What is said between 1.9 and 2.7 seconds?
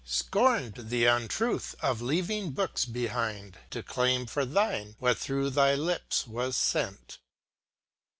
leaving